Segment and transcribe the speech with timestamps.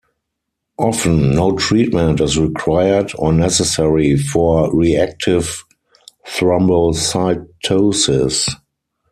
[0.79, 5.63] Often, no treatment is required or necessary for reactive
[6.25, 8.49] thrombocytosis.